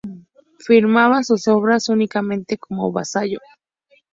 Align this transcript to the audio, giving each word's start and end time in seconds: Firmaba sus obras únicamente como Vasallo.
Firmaba 0.57 1.21
sus 1.21 1.47
obras 1.47 1.87
únicamente 1.87 2.57
como 2.57 2.91
Vasallo. 2.91 3.37